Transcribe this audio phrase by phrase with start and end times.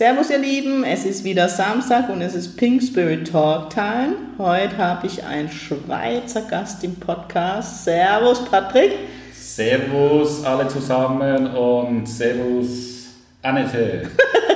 [0.00, 4.16] Servus ihr Lieben, es ist wieder Samstag und es ist Pink Spirit Talk Time.
[4.38, 7.84] Heute habe ich einen Schweizer Gast im Podcast.
[7.84, 8.92] Servus Patrick.
[9.34, 13.08] Servus alle zusammen und Servus
[13.42, 14.08] Annette.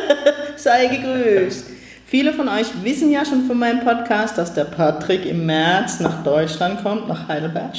[0.56, 1.66] Sei gegrüßt.
[2.06, 6.24] Viele von euch wissen ja schon von meinem Podcast, dass der Patrick im März nach
[6.24, 7.74] Deutschland kommt, nach Heidelberg.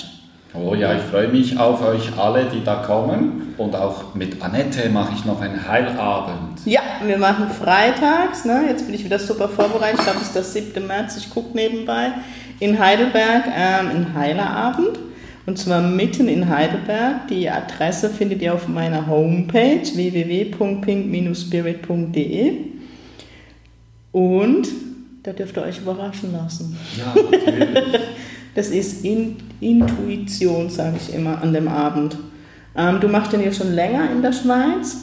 [0.57, 3.53] Oh ja, ich freue mich auf euch alle, die da kommen.
[3.57, 6.61] Und auch mit Annette mache ich noch einen Heilabend.
[6.65, 8.45] Ja, wir machen freitags.
[8.45, 8.67] Ne?
[8.69, 9.99] Jetzt bin ich wieder super vorbereitet.
[9.99, 10.87] Ich glaube, es ist der 7.
[10.87, 11.17] März.
[11.17, 12.13] Ich gucke nebenbei.
[12.59, 14.97] In Heidelberg ähm, ein Heilerabend.
[15.45, 17.29] Und zwar mitten in Heidelberg.
[17.29, 22.57] Die Adresse findet ihr auf meiner Homepage www.pink-spirit.de.
[24.11, 24.67] Und
[25.23, 26.77] da dürft ihr euch überraschen lassen.
[26.97, 28.01] Ja, natürlich.
[28.55, 32.17] Das ist in, Intuition, sage ich immer, an dem Abend.
[32.75, 34.97] Ähm, du machst den jetzt schon länger in der Schweiz.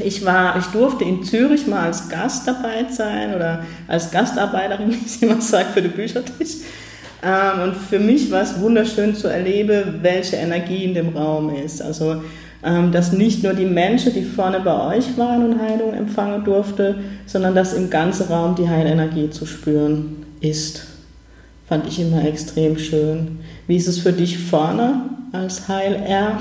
[0.00, 5.06] Ich, war, ich durfte in Zürich mal als Gast dabei sein oder als Gastarbeiterin, wie
[5.06, 6.58] ich immer sage, für den Büchertisch.
[7.22, 11.82] Ähm, und für mich war es wunderschön zu erleben, welche Energie in dem Raum ist.
[11.82, 12.22] Also,
[12.62, 16.96] ähm, dass nicht nur die Menschen, die vorne bei euch waren und Heilung empfangen durfte,
[17.26, 20.87] sondern dass im ganzen Raum die Heilenergie zu spüren ist
[21.68, 23.40] fand ich immer extrem schön.
[23.66, 25.02] Wie ist es für dich vorne
[25.32, 26.38] als Heil-R?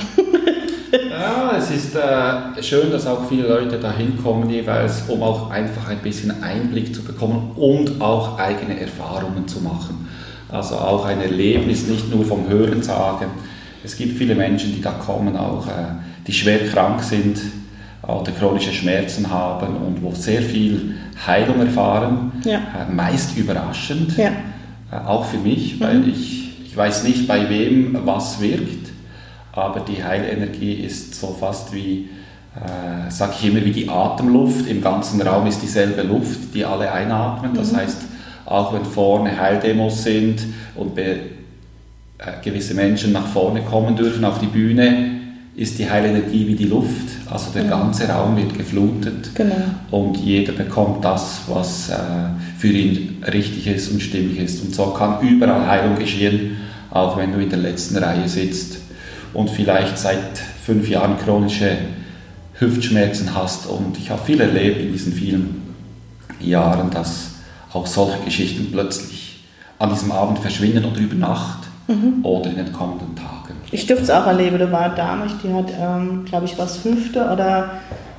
[1.11, 5.89] ja, es ist äh, schön, dass auch viele Leute da hinkommen jeweils, um auch einfach
[5.89, 10.07] ein bisschen Einblick zu bekommen und auch eigene Erfahrungen zu machen.
[10.49, 13.25] Also auch ein Erlebnis, nicht nur vom Hören sagen.
[13.83, 15.71] Es gibt viele Menschen, die da kommen, auch äh,
[16.25, 17.37] die schwer krank sind
[18.01, 22.59] oder chronische Schmerzen haben und wo sehr viel Heilung erfahren, ja.
[22.59, 24.15] äh, meist überraschend.
[24.17, 24.31] Ja
[24.91, 26.09] auch für mich, weil mhm.
[26.09, 28.91] ich, ich weiß nicht, bei wem was wirkt,
[29.51, 32.09] aber die Heilenergie ist so fast wie,
[32.55, 34.67] äh, sage ich immer, wie die Atemluft.
[34.67, 37.53] Im ganzen Raum ist dieselbe Luft, die alle einatmen.
[37.55, 37.77] Das mhm.
[37.77, 38.01] heißt,
[38.45, 40.41] auch wenn vorne Heildemos sind
[40.75, 45.16] und be, äh, gewisse Menschen nach vorne kommen dürfen auf die Bühne,
[45.57, 47.07] ist die Heilenergie wie die Luft.
[47.29, 47.79] Also der genau.
[47.79, 49.55] ganze Raum wird geflutet genau.
[49.91, 51.95] und jeder bekommt das, was äh,
[52.57, 54.63] für ihn richtig ist und stimmig ist.
[54.63, 56.57] Und so kann überall Heilung geschehen,
[56.91, 58.77] auch wenn du in der letzten Reihe sitzt
[59.33, 61.75] und vielleicht seit fünf Jahren chronische
[62.59, 63.65] Hüftschmerzen hast.
[63.65, 65.63] Und ich habe viel erlebt in diesen vielen
[66.39, 67.31] Jahren, dass
[67.73, 69.43] auch solche Geschichten plötzlich
[69.79, 72.23] an diesem Abend verschwinden oder über Nacht mhm.
[72.23, 73.36] oder in den kommenden Tagen.
[73.71, 74.59] Ich dürfte es auch erleben.
[74.59, 77.71] Da war eine Dame, die hat, ähm, glaube ich, was Hüfte oder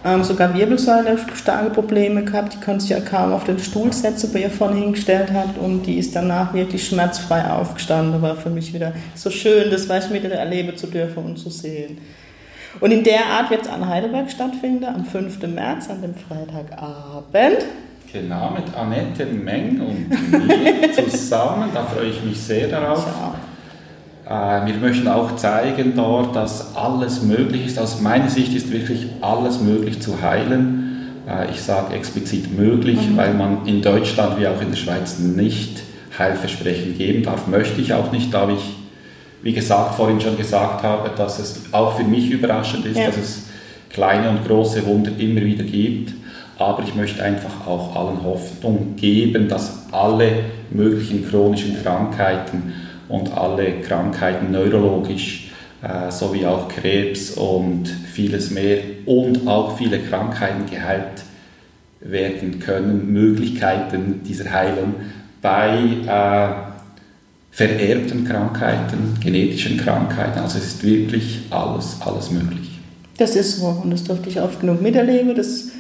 [0.04, 2.54] ähm, sogar Wirbelsäule starke Probleme gehabt.
[2.54, 5.56] Die konnte sich ja kaum auf den Stuhl setzen, bei ihr vorne hingestellt hat.
[5.58, 8.20] Und die ist danach wirklich schmerzfrei aufgestanden.
[8.20, 11.50] War für mich wieder so schön, das was ich mit erleben zu dürfen und zu
[11.50, 11.98] sehen.
[12.81, 15.42] Und in der Art wird es an Heidelberg stattfinden, am 5.
[15.48, 17.64] März, an dem Freitagabend.
[18.12, 21.70] Genau, mit Annette Meng und mir zusammen.
[21.75, 23.04] Da freue ich mich sehr darauf.
[23.06, 23.34] Ja.
[23.34, 23.47] Äh,
[24.28, 27.78] wir möchten auch zeigen dort, dass alles möglich ist.
[27.78, 31.09] Aus meiner Sicht ist wirklich alles möglich zu heilen.
[31.27, 33.17] Äh, ich sage explizit möglich, mhm.
[33.17, 35.83] weil man in Deutschland wie auch in der Schweiz nicht
[36.19, 37.47] Heilversprechen geben darf.
[37.47, 38.77] Möchte ich auch nicht, da ich,
[39.43, 43.06] wie gesagt, vorhin schon gesagt habe, dass es auch für mich überraschend ist, ja.
[43.06, 43.47] dass es
[43.88, 46.12] kleine und große Wunder immer wieder gibt.
[46.59, 50.31] Aber ich möchte einfach auch allen Hoffnung geben, dass alle
[50.71, 52.75] möglichen chronischen Krankheiten
[53.08, 55.50] und alle Krankheiten neurologisch
[55.82, 61.22] äh, sowie auch Krebs und vieles mehr und auch viele Krankheiten geheilt
[62.00, 64.94] werden können, Möglichkeiten dieser Heilung
[65.40, 66.69] bei äh,
[67.50, 70.38] vererbten Krankheiten, genetischen Krankheiten.
[70.38, 72.78] Also es ist wirklich alles, alles möglich.
[73.16, 75.34] Das ist so und das durfte ich oft genug miterleben.
[75.34, 75.70] Das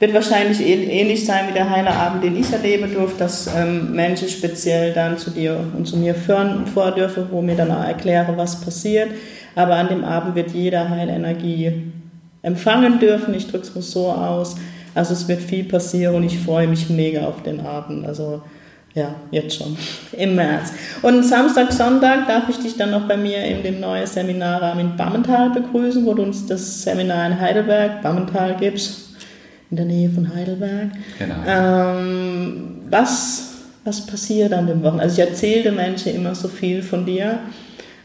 [0.00, 4.92] wird wahrscheinlich ähnlich sein wie der Heilerabend, den ich erleben durfte, dass ähm, Menschen speziell
[4.92, 8.60] dann zu dir und zu mir führen vor dürfen, wo mir dann auch erkläre, was
[8.60, 9.10] passiert.
[9.54, 11.92] Aber an dem Abend wird jeder Heilenergie
[12.42, 13.34] empfangen dürfen.
[13.34, 14.56] Ich drücke es mal so aus.
[14.94, 18.04] Also es wird viel passieren und ich freue mich mega auf den Abend.
[18.04, 18.42] Also
[18.94, 19.76] ja, jetzt schon,
[20.12, 20.72] im März.
[21.02, 24.96] Und Samstag, Sonntag darf ich dich dann noch bei mir in dem neuen Seminarraum in
[24.96, 29.03] Bammental begrüßen, wo du uns das Seminar in Heidelberg, Bammental gibst
[29.70, 30.90] in der Nähe von Heidelberg.
[31.18, 31.34] Genau.
[31.46, 35.04] Ähm, was was passiert an dem Wochenende?
[35.04, 37.40] Also ich erzähle den Menschen immer so viel von dir.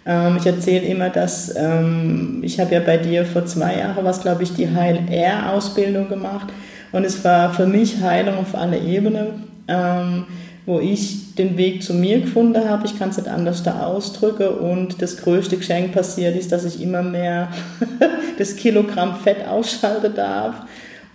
[0.05, 4.21] Ähm, ich erzähle immer, dass ähm, ich habe ja bei dir vor zwei Jahren was,
[4.21, 6.49] glaube ich, die Heil-R-Ausbildung gemacht.
[6.91, 10.25] Und es war für mich Heilung auf alle Ebenen, ähm,
[10.65, 12.85] wo ich den Weg zu mir gefunden habe.
[12.85, 14.49] Ich kann es nicht anders da ausdrücken.
[14.49, 17.49] Und das größte Geschenk passiert ist, dass ich immer mehr
[18.37, 20.55] das Kilogramm Fett ausschalten darf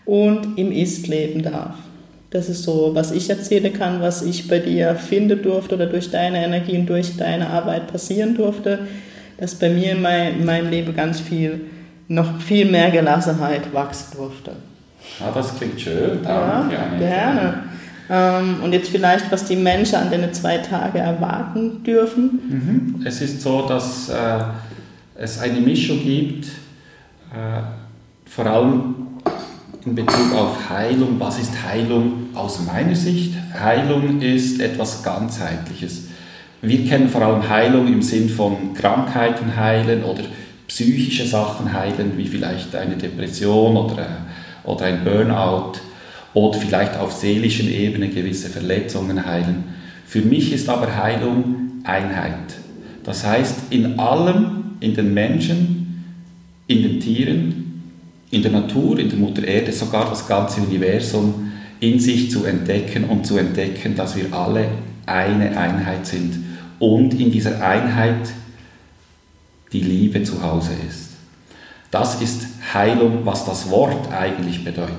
[0.06, 1.75] und im Ist leben darf.
[2.31, 6.11] Das ist so, was ich erzählen kann, was ich bei dir finden durfte oder durch
[6.11, 8.81] deine Energie und durch deine Arbeit passieren durfte,
[9.39, 11.61] dass bei mir in, mein, in meinem Leben ganz viel,
[12.09, 14.53] noch viel mehr Gelassenheit wachsen durfte.
[15.21, 16.19] Ah, das klingt schön.
[16.25, 16.75] Danke.
[16.75, 17.55] Ja, gerne.
[18.11, 22.97] Ähm, und jetzt vielleicht, was die Menschen an den zwei Tagen erwarten dürfen.
[22.97, 23.06] Mhm.
[23.06, 24.41] Es ist so, dass äh,
[25.15, 27.62] es eine Mischung gibt, äh,
[28.27, 28.94] vor allem
[29.86, 31.20] in Bezug auf Heilung.
[31.20, 33.34] Was ist Heilung aus meiner Sicht?
[33.52, 36.08] Heilung ist etwas ganzheitliches.
[36.62, 40.22] Wir kennen vor allem Heilung im Sinn von Krankheiten heilen oder
[40.66, 45.72] psychische Sachen heilen, wie vielleicht eine Depression oder, äh, oder ein Burnout
[46.32, 49.64] oder vielleicht auf seelischen Ebene gewisse Verletzungen heilen.
[50.06, 52.56] Für mich ist aber Heilung Einheit.
[53.04, 56.04] Das heißt, in allem, in den Menschen,
[56.66, 57.63] in den Tieren,
[58.34, 63.04] in der Natur, in der Mutter Erde, sogar das ganze Universum in sich zu entdecken
[63.04, 64.69] und zu entdecken, dass wir alle
[65.06, 66.44] eine Einheit sind
[66.78, 68.28] und in dieser Einheit
[69.72, 71.10] die Liebe zu Hause ist.
[71.90, 74.90] Das ist Heilung, was das Wort eigentlich bedeutet.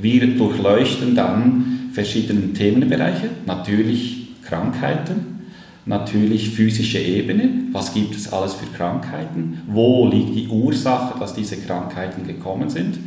[0.00, 5.37] Wir durchleuchten dann verschiedene Themenbereiche, natürlich Krankheiten,
[5.88, 11.56] natürlich physische Ebene, was gibt es alles für Krankheiten, wo liegt die Ursache, dass diese
[11.56, 12.98] Krankheiten gekommen sind?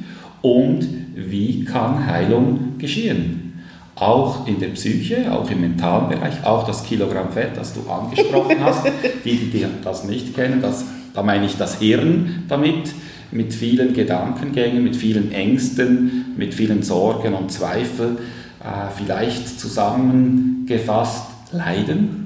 [0.42, 3.54] Und wie kann Heilung geschehen.
[3.95, 8.57] Auch in der Psyche, auch im mentalen Bereich, auch das Kilogramm Fett, das du angesprochen
[8.63, 8.86] hast,
[9.24, 12.94] die, die das nicht kennen, das, da meine ich das Hirn damit,
[13.31, 18.18] mit vielen Gedankengängen, mit vielen Ängsten, mit vielen Sorgen und Zweifeln,
[18.60, 22.20] äh, vielleicht zusammengefasst Leiden,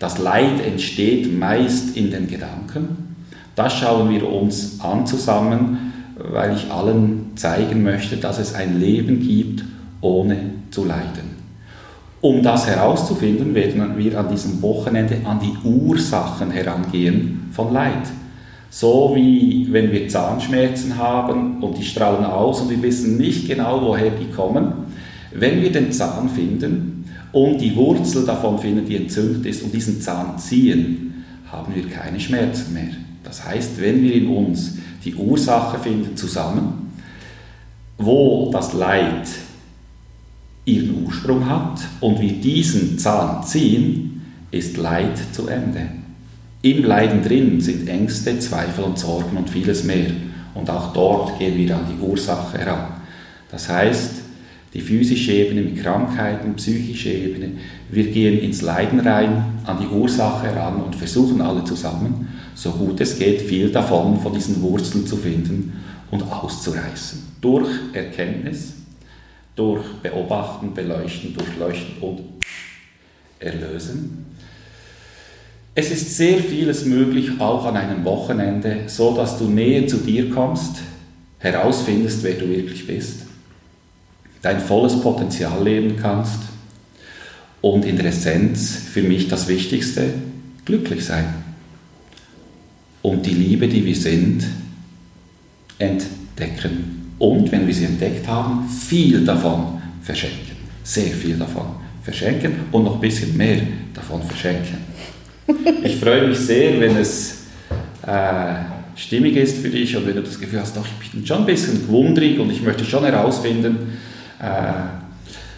[0.00, 3.14] das Leid entsteht meist in den Gedanken.
[3.54, 9.20] Das schauen wir uns an zusammen, weil ich allen zeigen möchte, dass es ein Leben
[9.20, 9.62] gibt,
[10.00, 10.36] ohne
[10.70, 11.38] zu leiden.
[12.22, 18.08] Um das herauszufinden, werden wir an diesem Wochenende an die Ursachen herangehen von Leid.
[18.70, 23.82] So wie wenn wir Zahnschmerzen haben und die strahlen aus und wir wissen nicht genau,
[23.82, 24.72] woher die kommen.
[25.32, 26.99] Wenn wir den Zahn finden,
[27.32, 32.18] und die Wurzel davon finden, die entzündet ist, und diesen Zahn ziehen, haben wir keine
[32.18, 32.90] Schmerzen mehr.
[33.22, 36.90] Das heißt, wenn wir in uns die Ursache finden zusammen,
[37.98, 39.28] wo das Leid
[40.64, 45.88] ihren Ursprung hat und wir diesen Zahn ziehen, ist Leid zu Ende.
[46.62, 50.10] Im Leiden drin sind Ängste, Zweifel und Sorgen und vieles mehr.
[50.54, 53.00] Und auch dort gehen wir an die Ursache heran.
[53.50, 54.10] Das heißt,
[54.72, 57.52] die physische Ebene mit Krankheiten, psychische Ebene.
[57.90, 63.00] Wir gehen ins Leiden rein, an die Ursache heran und versuchen alle zusammen, so gut
[63.00, 65.72] es geht, viel davon von diesen Wurzeln zu finden
[66.10, 67.20] und auszureißen.
[67.40, 68.74] Durch Erkenntnis,
[69.56, 72.20] durch Beobachten, Beleuchten, Durchleuchten und
[73.40, 74.26] Erlösen.
[75.74, 80.30] Es ist sehr vieles möglich, auch an einem Wochenende, so dass du näher zu dir
[80.30, 80.82] kommst,
[81.38, 83.29] herausfindest, wer du wirklich bist
[84.42, 86.40] dein volles Potenzial leben kannst
[87.60, 90.14] und in der Essenz für mich das Wichtigste,
[90.64, 91.26] glücklich sein.
[93.02, 94.44] Und die Liebe, die wir sind,
[95.78, 97.14] entdecken.
[97.18, 100.56] Und wenn wir sie entdeckt haben, viel davon verschenken.
[100.82, 101.66] Sehr viel davon
[102.02, 103.60] verschenken und noch ein bisschen mehr
[103.94, 104.78] davon verschenken.
[105.82, 107.46] Ich freue mich sehr, wenn es
[108.06, 108.54] äh,
[108.94, 111.46] stimmig ist für dich und wenn du das Gefühl hast, doch, ich bin schon ein
[111.46, 113.98] bisschen gewundrig und ich möchte schon herausfinden,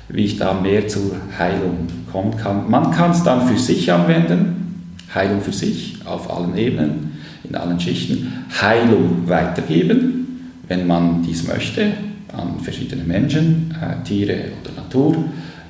[0.08, 2.70] wie ich da mehr zur Heilung kommen kann.
[2.70, 7.80] Man kann es dann für sich anwenden, Heilung für sich auf allen Ebenen, in allen
[7.80, 11.92] Schichten, Heilung weitergeben, wenn man dies möchte,
[12.32, 15.16] an verschiedene Menschen, äh, Tiere oder Natur,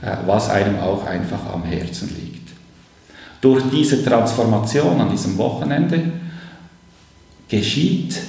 [0.03, 2.51] äh, was einem auch einfach am Herzen liegt.
[3.41, 6.01] Durch diese Transformation an diesem Wochenende
[7.49, 8.21] geschieht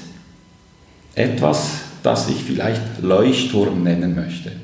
[1.13, 4.62] etwas, das ich vielleicht Leuchtturm nennen möchte.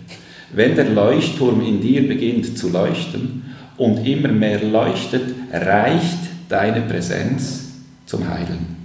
[0.54, 3.44] Wenn der Leuchtturm in dir beginnt zu leuchten
[3.78, 7.74] und immer mehr leuchtet, reicht deine Präsenz
[8.06, 8.78] zum Heilen.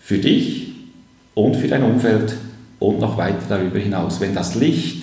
[0.00, 0.68] Für dich
[1.34, 2.34] und für dein Umfeld
[2.78, 4.20] und noch weiter darüber hinaus.
[4.20, 5.02] Wenn das Licht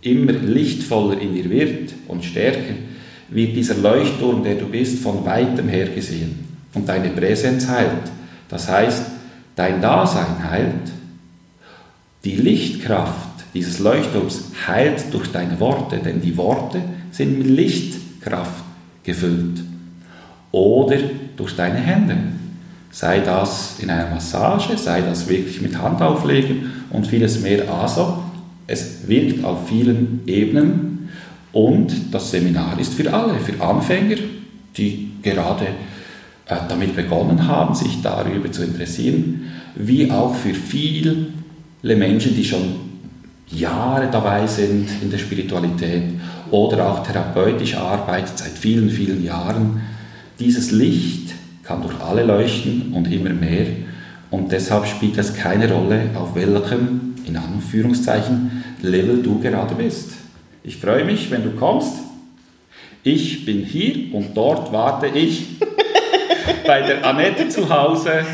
[0.00, 2.74] immer lichtvoller in dir wird und stärker,
[3.28, 8.10] wird dieser Leuchtturm, der du bist, von weitem her gesehen und deine Präsenz heilt.
[8.48, 9.02] Das heißt,
[9.54, 10.92] dein Dasein heilt.
[12.24, 18.64] Die Lichtkraft dieses Leuchtturms heilt durch deine Worte, denn die Worte sind mit Lichtkraft
[19.02, 19.62] gefüllt.
[20.52, 20.98] Oder
[21.36, 22.16] durch deine Hände.
[22.90, 27.70] Sei das in einer Massage, sei das wirklich mit Handauflegen und vieles mehr.
[27.72, 28.22] Also,
[28.66, 31.08] es wirkt auf vielen Ebenen
[31.52, 34.16] und das Seminar ist für alle, für Anfänger,
[34.76, 35.66] die gerade
[36.46, 41.26] äh, damit begonnen haben, sich darüber zu interessieren, wie auch für viele
[41.82, 42.87] Menschen, die schon
[43.50, 46.02] Jahre dabei sind in der Spiritualität
[46.50, 49.80] oder auch therapeutisch arbeiten seit vielen, vielen Jahren.
[50.38, 53.66] Dieses Licht kann durch alle leuchten und immer mehr
[54.30, 60.12] und deshalb spielt es keine Rolle, auf welchem, in Anführungszeichen, Level du gerade bist.
[60.62, 61.94] Ich freue mich, wenn du kommst.
[63.02, 65.58] Ich bin hier und dort warte ich
[66.66, 68.24] bei der Annette zu Hause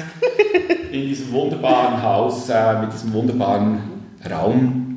[0.90, 3.78] in diesem wunderbaren Haus äh, mit diesem wunderbaren
[4.28, 4.93] Raum.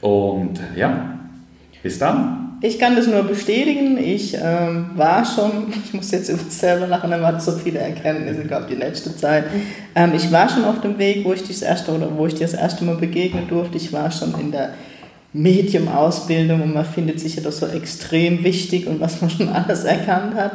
[0.00, 1.18] Und ja,
[1.82, 2.58] bis dann.
[2.62, 3.96] Ich kann das nur bestätigen.
[3.96, 8.44] Ich ähm, war schon, ich muss jetzt über selber lachen, da waren so viele Erkenntnisse,
[8.44, 9.44] glaube die letzte Zeit.
[9.94, 12.46] Ähm, ich war schon auf dem Weg, wo ich, das erste, oder wo ich dir
[12.46, 13.78] das erste Mal begegnen durfte.
[13.78, 14.74] Ich war schon in der
[15.32, 19.84] Medium-Ausbildung und man findet sich ja das so extrem wichtig und was man schon alles
[19.84, 20.52] erkannt hat.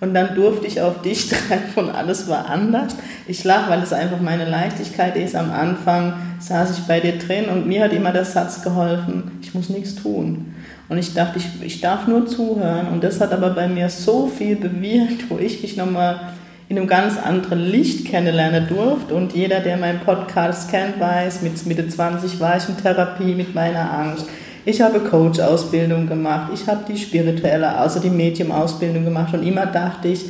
[0.00, 2.96] Und dann durfte ich auf dich treffen und alles war anders.
[3.26, 5.34] Ich lache, weil es einfach meine Leichtigkeit ist.
[5.34, 9.54] Am Anfang saß ich bei dir drin und mir hat immer der Satz geholfen, ich
[9.54, 10.54] muss nichts tun.
[10.88, 12.88] Und ich dachte, ich, ich darf nur zuhören.
[12.88, 16.20] Und das hat aber bei mir so viel bewirkt, wo ich mich nochmal
[16.68, 19.14] in einem ganz anderen Licht kennenlernen durfte.
[19.14, 23.54] Und jeder, der meinen Podcast kennt, weiß, mit Mitte 20 war ich in Therapie mit
[23.54, 24.26] meiner Angst.
[24.64, 30.08] Ich habe Coach-Ausbildung gemacht, ich habe die spirituelle, also die Medium-Ausbildung gemacht und immer dachte
[30.08, 30.24] ich,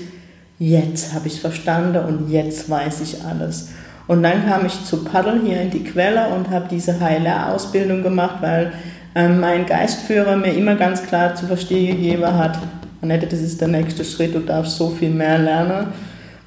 [0.59, 3.71] jetzt habe ich es verstanden und jetzt weiß ich alles.
[4.07, 8.37] Und dann kam ich zu Paddel hier in die Quelle und habe diese Heiler-Ausbildung gemacht,
[8.41, 8.73] weil
[9.15, 12.59] ähm, mein Geistführer mir immer ganz klar zu verstehen gegeben hat,
[13.01, 15.89] Annette, das ist der nächste Schritt, du darfst so viel mehr lernen.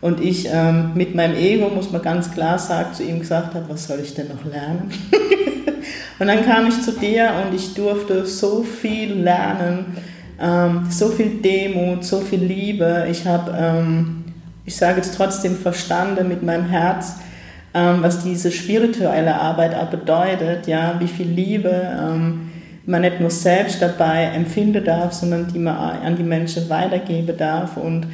[0.07, 3.65] Und ich ähm, mit meinem Ego, muss man ganz klar sagen, zu ihm gesagt habe,
[3.67, 4.89] was soll ich denn noch lernen?
[6.19, 9.97] und dann kam ich zu dir und ich durfte so viel lernen,
[10.41, 13.05] ähm, so viel Demut, so viel Liebe.
[13.11, 14.23] Ich habe, ähm,
[14.63, 17.15] ich sage jetzt trotzdem, verstanden mit meinem Herz,
[17.73, 22.49] ähm, was diese spirituelle Arbeit auch bedeutet, ja, wie viel Liebe ähm,
[22.85, 27.75] man nicht nur selbst dabei empfinden darf, sondern die man an die Menschen weitergeben darf.
[27.75, 28.07] Und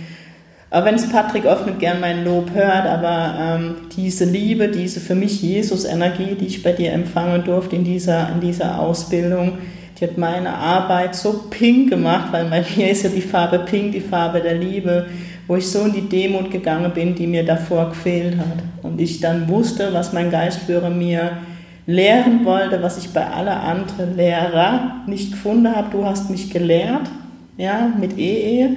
[0.73, 4.99] auch wenn es Patrick oft nicht gern mein Lob hört, aber ähm, diese Liebe, diese
[4.99, 9.59] für mich Jesus-Energie, die ich bei dir empfangen durfte in dieser, in dieser Ausbildung,
[9.99, 13.91] die hat meine Arbeit so pink gemacht, weil bei mir ist ja die Farbe pink,
[13.91, 15.05] die Farbe der Liebe,
[15.45, 18.63] wo ich so in die Demut gegangen bin, die mir davor gefehlt hat.
[18.81, 21.37] Und ich dann wusste, was mein Geistführer mir
[21.85, 25.89] lehren wollte, was ich bei aller anderen Lehrer nicht gefunden habe.
[25.91, 27.11] Du hast mich gelehrt,
[27.57, 28.75] ja, mit Ehe.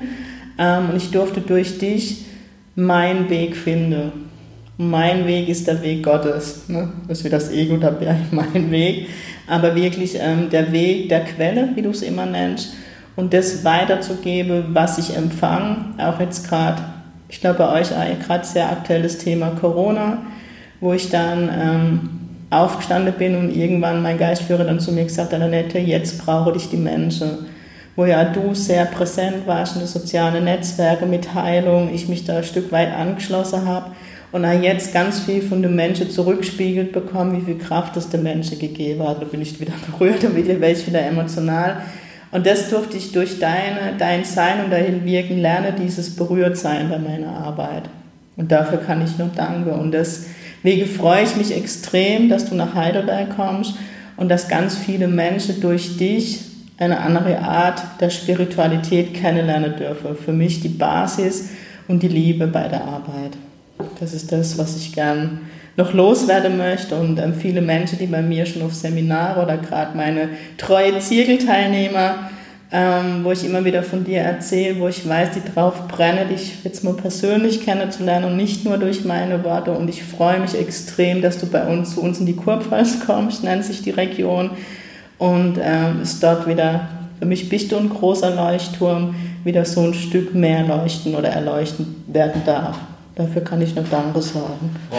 [0.59, 2.25] Ähm, und ich durfte durch dich
[2.75, 4.13] meinen Weg finden.
[4.79, 6.69] Mein Weg ist der Weg Gottes.
[6.69, 6.93] Ne?
[7.09, 9.09] Das ist wie das Ego, da wäre mein Weg.
[9.47, 12.75] Aber wirklich ähm, der Weg der Quelle, wie du es immer nennst.
[13.17, 15.95] Und das weiterzugeben, was ich empfange.
[15.99, 16.83] Auch jetzt gerade,
[17.29, 17.89] ich glaube bei euch
[18.27, 20.19] gerade sehr aktuelles Thema Corona,
[20.81, 22.01] wo ich dann ähm,
[22.51, 26.69] aufgestanden bin und irgendwann mein Geistführer dann zu mir gesagt hat, Annette, jetzt brauche ich
[26.69, 27.47] die Menschen.
[27.97, 32.38] Wo ja du sehr präsent warst in den sozialen Netzwerken mit Heilung, ich mich da
[32.38, 33.93] ein Stück weit angeschlossen habe
[34.33, 38.23] und auch jetzt ganz viel von den Menschen zurückspiegelt bekommen, wie viel Kraft es den
[38.23, 39.23] Menschen gegeben hat.
[39.23, 41.79] Da bin ich wieder berührt wieder werde ich wieder emotional.
[42.33, 46.99] Und das durfte ich durch deine, dein Sein und dein Wirken lernen, dieses Berührtsein bei
[46.99, 47.85] meiner Arbeit.
[48.37, 49.71] Und dafür kann ich nur danken.
[49.71, 50.26] Und das
[50.62, 53.76] Wege freue ich mich extrem, dass du nach Heidelberg kommst
[54.19, 56.41] und dass ganz viele Menschen durch dich
[56.78, 60.16] eine andere Art der Spiritualität kennenlernen dürfen.
[60.16, 61.50] Für mich die Basis
[61.88, 63.37] und die Liebe bei der Arbeit.
[64.00, 65.40] Das ist das, was ich gern
[65.76, 69.95] noch loswerden möchte und ähm, viele Menschen, die bei mir schon auf Seminare oder gerade
[69.97, 72.30] meine treue Zirkelteilnehmer
[72.73, 76.64] ähm, wo ich immer wieder von dir erzähle, wo ich weiß, die drauf brennen, dich
[76.64, 79.71] jetzt mal persönlich kennenzulernen und nicht nur durch meine Worte.
[79.71, 83.45] Und ich freue mich extrem, dass du bei uns zu uns in die Kurpfalz kommst,
[83.45, 84.50] nennt sich die Region.
[85.18, 89.94] Und ähm, ist dort wieder, für mich bist du ein großer Leuchtturm, wieder so ein
[89.94, 92.78] Stück mehr leuchten oder erleuchten werden darf.
[93.16, 94.76] Dafür kann ich nur Danke sagen.
[94.90, 94.96] Oh,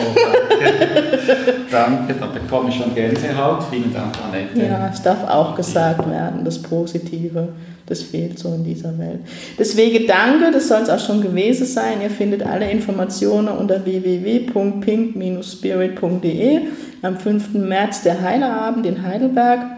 [1.69, 3.65] Danke, da bekomme ich schon Gänsehaut.
[3.69, 4.59] Vielen Dank, Annette.
[4.59, 7.49] Ja, es darf auch gesagt werden, das Positive,
[7.85, 9.19] das fehlt so in dieser Welt.
[9.59, 12.01] Deswegen danke, das soll es auch schon gewesen sein.
[12.01, 16.61] Ihr findet alle Informationen unter www.pink-spirit.de.
[17.03, 17.53] Am 5.
[17.53, 19.76] März der Heilerabend in Heidelberg.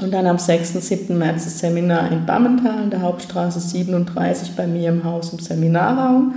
[0.00, 0.76] Und dann am 6.
[0.76, 1.18] und 7.
[1.18, 6.34] März das Seminar in Bammental, in der Hauptstraße 37 bei mir im Haus im Seminarraum.